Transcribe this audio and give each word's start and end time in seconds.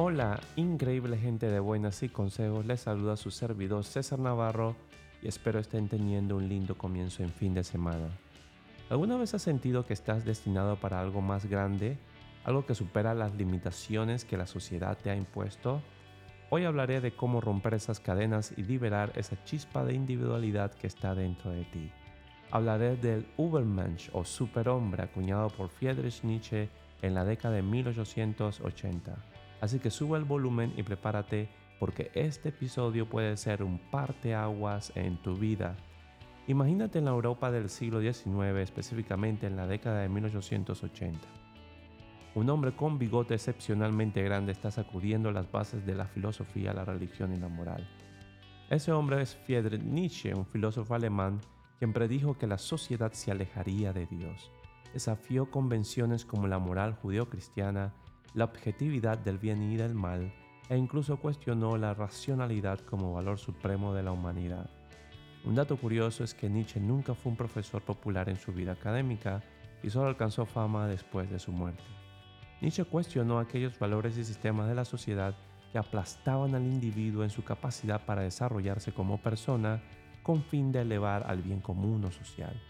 Hola, 0.00 0.38
increíble 0.54 1.18
gente 1.18 1.48
de 1.48 1.58
buenas 1.58 2.04
y 2.04 2.08
consejos, 2.08 2.64
les 2.64 2.82
saluda 2.82 3.16
su 3.16 3.32
servidor 3.32 3.82
César 3.82 4.20
Navarro 4.20 4.76
y 5.20 5.26
espero 5.26 5.58
estén 5.58 5.88
teniendo 5.88 6.36
un 6.36 6.48
lindo 6.48 6.78
comienzo 6.78 7.24
en 7.24 7.30
fin 7.30 7.52
de 7.52 7.64
semana. 7.64 8.06
¿Alguna 8.90 9.16
vez 9.16 9.34
has 9.34 9.42
sentido 9.42 9.86
que 9.86 9.94
estás 9.94 10.24
destinado 10.24 10.76
para 10.76 11.00
algo 11.00 11.20
más 11.20 11.46
grande? 11.46 11.98
¿Algo 12.44 12.64
que 12.64 12.76
supera 12.76 13.12
las 13.12 13.34
limitaciones 13.34 14.24
que 14.24 14.36
la 14.36 14.46
sociedad 14.46 14.96
te 14.96 15.10
ha 15.10 15.16
impuesto? 15.16 15.82
Hoy 16.48 16.64
hablaré 16.64 17.00
de 17.00 17.10
cómo 17.10 17.40
romper 17.40 17.74
esas 17.74 17.98
cadenas 17.98 18.54
y 18.56 18.62
liberar 18.62 19.10
esa 19.16 19.42
chispa 19.42 19.84
de 19.84 19.94
individualidad 19.94 20.70
que 20.74 20.86
está 20.86 21.16
dentro 21.16 21.50
de 21.50 21.64
ti. 21.64 21.90
Hablaré 22.52 22.94
del 22.98 23.26
Übermensch 23.36 24.10
o 24.12 24.24
superhombre 24.24 25.02
acuñado 25.02 25.48
por 25.48 25.70
Friedrich 25.70 26.22
Nietzsche 26.22 26.68
en 27.02 27.14
la 27.14 27.24
década 27.24 27.56
de 27.56 27.62
1880 27.62 29.37
Así 29.60 29.78
que 29.78 29.90
sube 29.90 30.18
el 30.18 30.24
volumen 30.24 30.72
y 30.76 30.82
prepárate 30.82 31.48
porque 31.78 32.10
este 32.14 32.50
episodio 32.50 33.08
puede 33.08 33.36
ser 33.36 33.62
un 33.62 33.78
parteaguas 33.78 34.92
en 34.96 35.16
tu 35.22 35.36
vida. 35.36 35.76
Imagínate 36.46 36.98
en 36.98 37.04
la 37.04 37.10
Europa 37.10 37.50
del 37.50 37.68
siglo 37.68 38.00
XIX, 38.00 38.58
específicamente 38.60 39.46
en 39.46 39.56
la 39.56 39.66
década 39.66 40.00
de 40.00 40.08
1880. 40.08 41.20
Un 42.34 42.50
hombre 42.50 42.72
con 42.72 42.98
bigote 42.98 43.34
excepcionalmente 43.34 44.22
grande 44.22 44.52
está 44.52 44.70
sacudiendo 44.70 45.30
las 45.32 45.50
bases 45.50 45.84
de 45.84 45.94
la 45.94 46.06
filosofía, 46.06 46.72
la 46.72 46.84
religión 46.84 47.32
y 47.32 47.36
la 47.36 47.48
moral. 47.48 47.86
Ese 48.70 48.92
hombre 48.92 49.22
es 49.22 49.34
Friedrich 49.34 49.82
Nietzsche, 49.82 50.34
un 50.34 50.46
filósofo 50.46 50.94
alemán 50.94 51.40
quien 51.78 51.92
predijo 51.92 52.36
que 52.36 52.46
la 52.46 52.58
sociedad 52.58 53.12
se 53.12 53.30
alejaría 53.30 53.92
de 53.92 54.06
Dios. 54.06 54.50
Desafió 54.92 55.50
convenciones 55.50 56.24
como 56.24 56.48
la 56.48 56.58
moral 56.58 56.94
judeocristiana 56.94 57.94
la 58.34 58.44
objetividad 58.44 59.18
del 59.18 59.38
bien 59.38 59.62
y 59.62 59.76
del 59.76 59.94
mal 59.94 60.32
e 60.68 60.76
incluso 60.76 61.16
cuestionó 61.16 61.76
la 61.76 61.94
racionalidad 61.94 62.80
como 62.80 63.12
valor 63.12 63.38
supremo 63.38 63.94
de 63.94 64.02
la 64.02 64.12
humanidad. 64.12 64.68
Un 65.44 65.54
dato 65.54 65.76
curioso 65.76 66.24
es 66.24 66.34
que 66.34 66.50
Nietzsche 66.50 66.80
nunca 66.80 67.14
fue 67.14 67.30
un 67.30 67.36
profesor 67.36 67.80
popular 67.82 68.28
en 68.28 68.36
su 68.36 68.52
vida 68.52 68.72
académica 68.72 69.42
y 69.82 69.90
solo 69.90 70.08
alcanzó 70.08 70.44
fama 70.44 70.86
después 70.86 71.30
de 71.30 71.38
su 71.38 71.52
muerte. 71.52 71.84
Nietzsche 72.60 72.84
cuestionó 72.84 73.38
aquellos 73.38 73.78
valores 73.78 74.18
y 74.18 74.24
sistemas 74.24 74.68
de 74.68 74.74
la 74.74 74.84
sociedad 74.84 75.34
que 75.72 75.78
aplastaban 75.78 76.54
al 76.54 76.64
individuo 76.64 77.22
en 77.22 77.30
su 77.30 77.44
capacidad 77.44 78.04
para 78.04 78.22
desarrollarse 78.22 78.92
como 78.92 79.18
persona 79.18 79.80
con 80.22 80.42
fin 80.42 80.72
de 80.72 80.80
elevar 80.80 81.24
al 81.26 81.42
bien 81.42 81.60
común 81.60 82.04
o 82.04 82.10
social. 82.10 82.60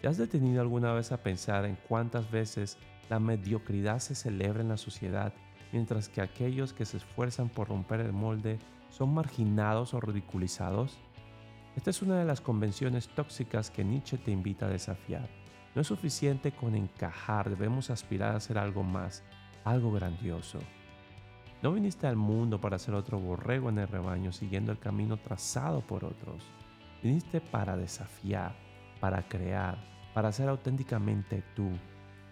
¿Te 0.00 0.08
has 0.08 0.16
detenido 0.16 0.60
alguna 0.60 0.92
vez 0.92 1.12
a 1.12 1.22
pensar 1.22 1.64
en 1.64 1.76
cuántas 1.88 2.30
veces 2.30 2.78
la 3.08 3.20
mediocridad 3.20 3.98
se 3.98 4.14
celebra 4.14 4.62
en 4.62 4.68
la 4.68 4.76
sociedad, 4.76 5.32
mientras 5.72 6.08
que 6.08 6.20
aquellos 6.20 6.72
que 6.72 6.84
se 6.84 6.96
esfuerzan 6.96 7.48
por 7.48 7.68
romper 7.68 8.00
el 8.00 8.12
molde 8.12 8.58
son 8.90 9.14
marginados 9.14 9.94
o 9.94 10.00
ridiculizados? 10.00 10.98
Esta 11.76 11.90
es 11.90 12.02
una 12.02 12.18
de 12.18 12.24
las 12.24 12.40
convenciones 12.40 13.08
tóxicas 13.08 13.70
que 13.70 13.84
Nietzsche 13.84 14.16
te 14.16 14.30
invita 14.30 14.66
a 14.66 14.70
desafiar. 14.70 15.28
No 15.74 15.82
es 15.82 15.88
suficiente 15.88 16.52
con 16.52 16.74
encajar, 16.74 17.50
debemos 17.50 17.90
aspirar 17.90 18.34
a 18.34 18.40
ser 18.40 18.56
algo 18.56 18.82
más, 18.82 19.22
algo 19.64 19.92
grandioso. 19.92 20.58
No 21.62 21.72
viniste 21.72 22.06
al 22.06 22.16
mundo 22.16 22.60
para 22.60 22.78
ser 22.78 22.94
otro 22.94 23.18
borrego 23.18 23.68
en 23.68 23.78
el 23.78 23.88
rebaño 23.88 24.32
siguiendo 24.32 24.72
el 24.72 24.78
camino 24.78 25.18
trazado 25.18 25.80
por 25.82 26.04
otros. 26.04 26.42
Viniste 27.02 27.40
para 27.40 27.76
desafiar, 27.76 28.54
para 29.00 29.28
crear, 29.28 29.76
para 30.14 30.32
ser 30.32 30.48
auténticamente 30.48 31.42
tú, 31.54 31.70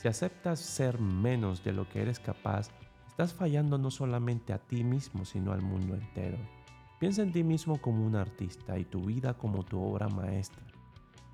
si 0.00 0.08
aceptas 0.08 0.60
ser 0.60 0.98
menos 0.98 1.62
de 1.62 1.74
lo 1.74 1.86
que 1.86 2.00
eres 2.00 2.18
capaz, 2.18 2.70
estás 3.06 3.34
fallando 3.34 3.76
no 3.76 3.90
solamente 3.90 4.54
a 4.54 4.58
ti 4.58 4.82
mismo, 4.82 5.26
sino 5.26 5.52
al 5.52 5.60
mundo 5.60 5.94
entero. 5.94 6.38
Piensa 6.98 7.20
en 7.20 7.32
ti 7.32 7.44
mismo 7.44 7.78
como 7.82 8.06
un 8.06 8.16
artista 8.16 8.78
y 8.78 8.86
tu 8.86 9.04
vida 9.04 9.36
como 9.36 9.62
tu 9.62 9.78
obra 9.78 10.08
maestra. 10.08 10.62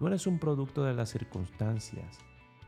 No 0.01 0.09
eres 0.09 0.27
un 0.27 0.41
producto 0.41 0.83
de 0.83 0.95
las 0.95 1.11
circunstancias, 1.11 2.19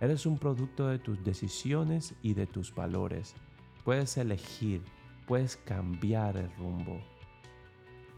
eres 0.00 0.24
un 0.24 0.38
producto 0.38 0.86
de 0.86 1.00
tus 1.00 1.24
decisiones 1.24 2.14
y 2.22 2.34
de 2.34 2.46
tus 2.46 2.72
valores. 2.72 3.34
Puedes 3.82 4.16
elegir, 4.18 4.84
puedes 5.26 5.56
cambiar 5.56 6.36
el 6.36 6.54
rumbo. 6.58 7.00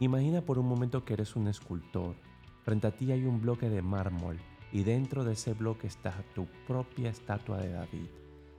Imagina 0.00 0.42
por 0.42 0.58
un 0.58 0.68
momento 0.68 1.06
que 1.06 1.14
eres 1.14 1.34
un 1.34 1.48
escultor. 1.48 2.14
Frente 2.62 2.88
a 2.88 2.90
ti 2.90 3.10
hay 3.10 3.24
un 3.24 3.40
bloque 3.40 3.70
de 3.70 3.80
mármol 3.80 4.38
y 4.72 4.84
dentro 4.84 5.24
de 5.24 5.32
ese 5.32 5.54
bloque 5.54 5.86
está 5.86 6.12
tu 6.34 6.46
propia 6.66 7.10
estatua 7.10 7.58
de 7.58 7.72
David, 7.72 8.08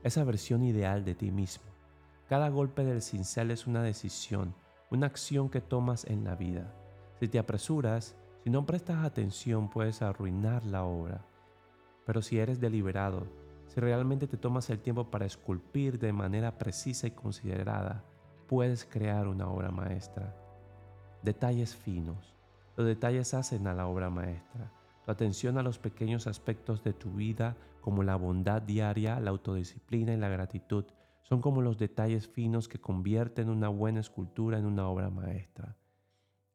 esa 0.04 0.24
versión 0.24 0.64
ideal 0.64 1.06
de 1.06 1.16
ti 1.16 1.32
mismo. 1.32 1.64
Cada 2.28 2.50
golpe 2.50 2.84
del 2.84 3.02
cincel 3.02 3.52
es 3.52 3.68
una 3.68 3.84
decisión, 3.84 4.54
una 4.90 5.08
acción 5.08 5.50
que 5.50 5.62
tomas 5.62 6.06
en 6.06 6.24
la 6.24 6.36
vida. 6.36 6.74
Si 7.20 7.28
te 7.28 7.40
apresuras, 7.40 8.16
si 8.44 8.50
no 8.50 8.66
prestas 8.66 9.06
atención, 9.06 9.70
puedes 9.70 10.02
arruinar 10.02 10.66
la 10.66 10.84
obra. 10.84 11.26
Pero 12.06 12.22
si 12.22 12.40
eres 12.40 12.60
deliberado, 12.60 13.28
si 13.68 13.80
realmente 13.80 14.28
te 14.28 14.38
tomas 14.38 14.70
el 14.70 14.80
tiempo 14.80 15.10
para 15.12 15.26
esculpir 15.26 16.00
de 16.00 16.12
manera 16.12 16.58
precisa 16.58 17.08
y 17.08 17.12
considerada, 17.12 18.04
puedes 18.48 18.84
crear 18.86 19.28
una 19.28 19.48
obra 19.48 19.70
maestra. 19.72 20.36
Detalles 21.22 21.76
finos. 21.76 22.34
Los 22.76 22.88
detalles 22.88 23.34
hacen 23.34 23.68
a 23.68 23.74
la 23.74 23.88
obra 23.88 24.10
maestra. 24.10 24.72
Tu 25.06 25.12
atención 25.12 25.58
a 25.58 25.64
los 25.64 25.80
pequeños 25.80 26.28
aspectos 26.28 26.84
de 26.84 26.94
tu 26.94 27.12
vida 27.12 27.58
como 27.82 28.04
la 28.04 28.16
bondad 28.16 28.62
diaria, 28.62 29.20
la 29.20 29.32
autodisciplina 29.32 30.14
y 30.14 30.18
la 30.18 30.30
gratitud 30.30 30.86
son 31.24 31.42
como 31.42 31.62
los 31.62 31.78
detalles 31.78 32.28
finos 32.28 32.68
que 32.68 32.80
convierten 32.80 33.50
una 33.50 33.70
buena 33.70 34.00
escultura 34.00 34.60
en 34.60 34.66
una 34.66 34.88
obra 34.88 35.10
maestra. 35.10 35.78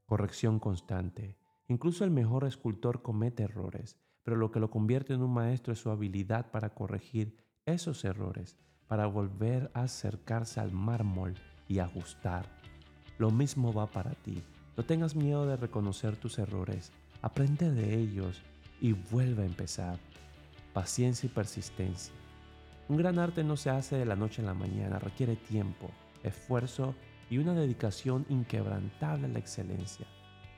Corrección 0.04 0.60
constante. 0.60 1.36
Incluso 1.68 2.04
el 2.04 2.10
mejor 2.10 2.44
escultor 2.44 3.02
comete 3.02 3.42
errores, 3.42 3.96
pero 4.22 4.36
lo 4.36 4.52
que 4.52 4.60
lo 4.60 4.70
convierte 4.70 5.14
en 5.14 5.22
un 5.22 5.32
maestro 5.32 5.72
es 5.72 5.80
su 5.80 5.90
habilidad 5.90 6.50
para 6.50 6.74
corregir 6.74 7.36
esos 7.64 8.04
errores, 8.04 8.56
para 8.86 9.06
volver 9.06 9.70
a 9.74 9.82
acercarse 9.82 10.60
al 10.60 10.70
mármol 10.70 11.34
y 11.66 11.80
ajustar. 11.80 12.46
Lo 13.18 13.30
mismo 13.30 13.72
va 13.72 13.86
para 13.86 14.12
ti. 14.12 14.42
No 14.76 14.84
tengas 14.84 15.16
miedo 15.16 15.46
de 15.46 15.56
reconocer 15.56 16.16
tus 16.16 16.38
errores 16.38 16.92
aprende 17.22 17.70
de 17.70 17.98
ellos 17.98 18.42
y 18.80 18.92
vuelve 18.92 19.42
a 19.42 19.46
empezar. 19.46 19.98
Paciencia 20.72 21.26
y 21.26 21.30
persistencia. 21.30 22.14
Un 22.88 22.96
gran 22.96 23.18
arte 23.18 23.42
no 23.42 23.56
se 23.56 23.70
hace 23.70 23.96
de 23.96 24.04
la 24.04 24.16
noche 24.16 24.42
a 24.42 24.44
la 24.44 24.54
mañana, 24.54 24.98
requiere 24.98 25.36
tiempo, 25.36 25.90
esfuerzo 26.22 26.94
y 27.30 27.38
una 27.38 27.54
dedicación 27.54 28.24
inquebrantable 28.28 29.26
a 29.26 29.30
la 29.30 29.38
excelencia. 29.38 30.06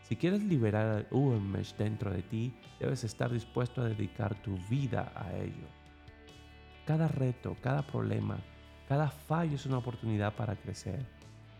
Si 0.03 0.17
quieres 0.17 0.43
liberar 0.43 0.87
al 0.87 1.07
Ubermesh 1.11 1.77
dentro 1.77 2.11
de 2.11 2.23
ti, 2.23 2.55
debes 2.81 3.05
estar 3.05 3.31
dispuesto 3.31 3.83
a 3.83 3.89
dedicar 3.89 4.35
tu 4.43 4.57
vida 4.69 5.13
a 5.15 5.35
ello. 5.37 5.69
Cada 6.87 7.09
reto, 7.09 7.57
cada 7.61 7.83
problema, 7.83 8.39
cada 8.89 9.11
fallo 9.11 9.57
es 9.57 9.67
una 9.67 9.79
oportunidad 9.79 10.35
para 10.35 10.57
crecer. 10.57 11.05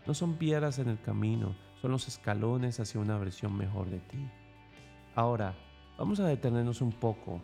No 0.07 0.15
son 0.15 0.35
piedras 0.35 0.79
en 0.79 0.89
el 0.89 0.99
camino, 0.99 1.55
son 1.81 1.91
los 1.91 2.07
escalones 2.07 2.79
hacia 2.79 2.99
una 2.99 3.19
versión 3.19 3.55
mejor 3.55 3.89
de 3.91 3.99
ti. 3.99 4.27
Ahora, 5.19 5.53
vamos 5.97 6.21
a 6.21 6.27
detenernos 6.27 6.79
un 6.79 6.93
poco 6.93 7.41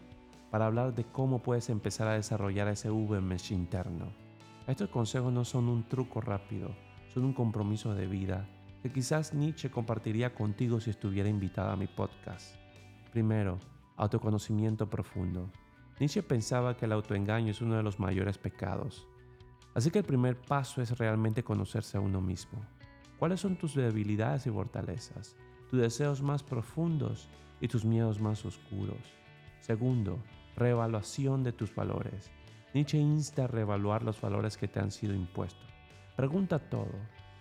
para 0.49 0.65
hablar 0.65 0.95
de 0.95 1.03
cómo 1.03 1.43
puedes 1.43 1.69
empezar 1.69 2.07
a 2.07 2.13
desarrollar 2.13 2.69
ese 2.69 2.89
V-Mesh 2.89 3.51
interno. 3.51 4.13
Estos 4.65 4.87
consejos 4.87 5.33
no 5.33 5.43
son 5.43 5.67
un 5.67 5.83
truco 5.83 6.21
rápido, 6.21 6.69
son 7.13 7.25
un 7.25 7.33
compromiso 7.33 7.93
de 7.93 8.07
vida 8.07 8.47
que 8.81 8.93
quizás 8.93 9.33
Nietzsche 9.33 9.69
compartiría 9.69 10.33
contigo 10.33 10.79
si 10.79 10.89
estuviera 10.89 11.27
invitada 11.27 11.73
a 11.73 11.75
mi 11.75 11.87
podcast. 11.87 12.55
Primero, 13.11 13.59
autoconocimiento 13.97 14.89
profundo. 14.89 15.51
Nietzsche 15.99 16.23
pensaba 16.23 16.77
que 16.77 16.85
el 16.85 16.93
autoengaño 16.93 17.51
es 17.51 17.59
uno 17.59 17.75
de 17.75 17.83
los 17.83 17.99
mayores 17.99 18.37
pecados. 18.37 19.05
Así 19.73 19.91
que 19.91 19.99
el 19.99 20.05
primer 20.05 20.39
paso 20.39 20.81
es 20.81 20.97
realmente 20.97 21.43
conocerse 21.43 21.97
a 21.97 21.99
uno 21.99 22.21
mismo. 22.21 22.57
¿Cuáles 23.19 23.41
son 23.41 23.57
tus 23.57 23.75
debilidades 23.75 24.47
y 24.47 24.49
fortalezas? 24.49 25.35
tus 25.69 25.79
deseos 25.79 26.21
más 26.21 26.43
profundos 26.43 27.27
y 27.61 27.67
tus 27.67 27.85
miedos 27.85 28.19
más 28.19 28.45
oscuros. 28.45 28.97
Segundo, 29.59 30.19
reevaluación 30.55 31.43
de 31.43 31.51
tus 31.51 31.73
valores. 31.73 32.31
Nietzsche 32.73 32.97
insta 32.97 33.45
a 33.45 33.47
reevaluar 33.47 34.03
los 34.03 34.19
valores 34.19 34.57
que 34.57 34.67
te 34.67 34.79
han 34.79 34.91
sido 34.91 35.13
impuestos. 35.13 35.69
Pregunta 36.15 36.59
todo. 36.59 36.93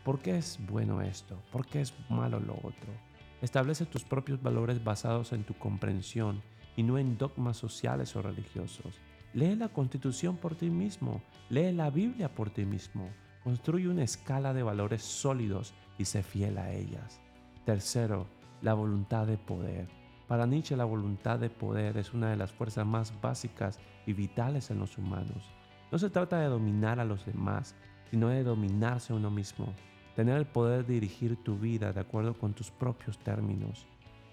¿Por 0.05 0.21
qué 0.21 0.37
es 0.37 0.59
bueno 0.67 1.01
esto? 1.01 1.43
¿Por 1.51 1.67
qué 1.67 1.81
es 1.81 1.95
malo 2.09 2.39
lo 2.41 2.55
otro? 2.57 2.93
Establece 3.41 3.87
tus 3.87 4.05
propios 4.05 4.43
valores 4.43 4.83
basados 4.83 5.33
en 5.33 5.45
tu 5.45 5.55
comprensión 5.55 6.43
y 6.77 6.83
no 6.83 6.99
en 6.99 7.19
dogmas 7.19 7.57
sociales 7.57 8.15
o 8.17 8.23
religiosos. 8.23 9.01
Lee 9.33 9.57
la 9.57 9.69
Constitución 9.69 10.37
por 10.37 10.55
ti 10.55 10.71
mismo. 10.71 11.23
Lee 11.51 11.73
la 11.73 11.91
Biblia 11.91 12.35
por 12.35 12.51
ti 12.51 12.65
mismo. 12.65 13.09
Construye 13.43 13.89
una 13.89 14.05
escala 14.05 14.55
de 14.55 14.63
valores 14.63 15.03
sólidos 15.03 15.75
y 15.99 16.05
sé 16.05 16.23
fiel 16.23 16.59
a 16.59 16.73
ellas. 16.73 17.21
Tercero, 17.65 18.27
la 18.63 18.75
voluntad 18.75 19.27
de 19.27 19.37
poder. 19.37 19.89
Para 20.29 20.47
Nietzsche 20.47 20.77
la 20.77 20.85
voluntad 20.85 21.39
de 21.39 21.51
poder 21.51 21.99
es 21.99 22.15
una 22.15 22.31
de 22.31 22.37
las 22.37 22.51
fuerzas 22.51 22.87
más 22.87 23.13
básicas 23.21 23.79
y 24.07 24.15
vitales 24.15 24.71
en 24.71 24.79
los 24.79 24.97
humanos. 24.97 25.51
No 25.93 25.99
se 25.99 26.11
trata 26.11 26.39
de 26.41 26.47
dominar 26.47 26.99
a 26.99 27.05
los 27.05 27.27
demás, 27.27 27.77
sino 28.11 28.29
de 28.29 28.43
dominarse 28.43 29.13
a 29.13 29.17
uno 29.17 29.31
mismo, 29.31 29.75
tener 30.17 30.39
el 30.39 30.47
poder 30.47 30.87
de 30.87 30.95
dirigir 30.95 31.37
tu 31.43 31.59
vida 31.59 31.93
de 31.93 32.01
acuerdo 32.01 32.39
con 32.39 32.55
tus 32.55 32.71
propios 32.71 33.19
términos. 33.19 33.87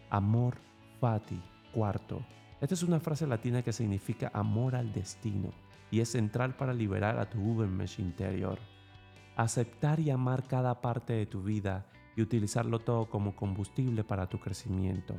Amor 0.10 0.58
fati, 1.00 1.42
cuarto. 1.74 2.22
Esta 2.62 2.76
es 2.76 2.84
una 2.84 3.00
frase 3.00 3.28
latina 3.28 3.64
que 3.64 3.74
significa 3.74 4.32
amor 4.34 4.76
al 4.76 4.94
destino 4.94 5.52
y 5.90 6.00
es 6.00 6.10
central 6.10 6.56
para 6.56 6.74
liberar 6.74 7.20
a 7.20 7.30
tu 7.30 7.40
Ubermensch 7.40 8.00
interior. 8.00 8.60
Aceptar 9.36 10.00
y 10.00 10.10
amar 10.10 10.44
cada 10.48 10.80
parte 10.80 11.14
de 11.14 11.26
tu 11.26 11.42
vida 11.44 11.86
y 12.16 12.22
utilizarlo 12.22 12.80
todo 12.80 13.10
como 13.10 13.36
combustible 13.36 14.04
para 14.04 14.28
tu 14.28 14.40
crecimiento. 14.40 15.16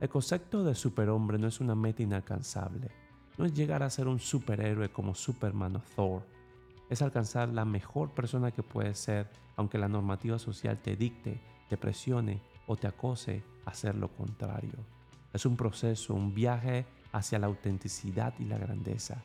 El 0.00 0.08
concepto 0.08 0.64
de 0.64 0.74
superhombre 0.74 1.38
no 1.38 1.46
es 1.46 1.60
una 1.60 1.74
meta 1.74 2.02
inalcanzable, 2.02 2.90
no 3.38 3.44
es 3.44 3.54
llegar 3.54 3.82
a 3.82 3.90
ser 3.90 4.08
un 4.08 4.18
superhéroe 4.18 4.90
como 4.90 5.14
Superman 5.14 5.76
o 5.76 5.82
Thor, 5.94 6.22
es 6.90 7.02
alcanzar 7.02 7.48
la 7.48 7.64
mejor 7.64 8.10
persona 8.10 8.50
que 8.50 8.62
puedes 8.62 8.98
ser 8.98 9.30
aunque 9.56 9.78
la 9.78 9.88
normativa 9.88 10.38
social 10.38 10.78
te 10.78 10.96
dicte, 10.96 11.40
te 11.68 11.76
presione 11.76 12.42
o 12.66 12.76
te 12.76 12.86
acose 12.86 13.42
a 13.64 13.70
hacer 13.70 13.94
lo 13.94 14.08
contrario. 14.08 14.78
Es 15.32 15.46
un 15.46 15.56
proceso, 15.56 16.14
un 16.14 16.34
viaje 16.34 16.86
hacia 17.12 17.38
la 17.38 17.46
autenticidad 17.46 18.34
y 18.38 18.44
la 18.44 18.58
grandeza. 18.58 19.22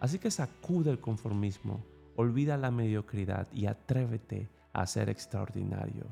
Así 0.00 0.18
que 0.18 0.30
sacude 0.30 0.90
el 0.90 1.00
conformismo, 1.00 1.84
olvida 2.16 2.56
la 2.56 2.70
mediocridad 2.70 3.48
y 3.52 3.66
atrévete 3.66 4.50
a 4.72 4.86
ser 4.86 5.08
extraordinario. 5.08 6.06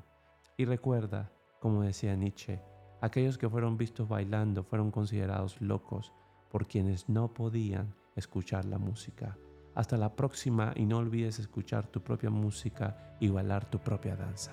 Y 0.56 0.64
recuerda, 0.64 1.32
como 1.61 1.82
decía 1.82 2.14
Nietzsche, 2.14 2.61
aquellos 3.00 3.38
que 3.38 3.49
fueron 3.49 3.76
vistos 3.76 4.08
bailando 4.08 4.62
fueron 4.62 4.91
considerados 4.91 5.61
locos 5.61 6.12
por 6.50 6.67
quienes 6.67 7.08
no 7.08 7.32
podían 7.32 7.94
escuchar 8.17 8.64
la 8.64 8.79
música. 8.79 9.37
Hasta 9.75 9.97
la 9.97 10.14
próxima 10.17 10.73
y 10.75 10.85
no 10.85 10.99
olvides 10.99 11.38
escuchar 11.38 11.87
tu 11.87 12.02
propia 12.02 12.31
música 12.31 13.17
y 13.20 13.29
bailar 13.29 13.64
tu 13.70 13.79
propia 13.79 14.17
danza. 14.17 14.52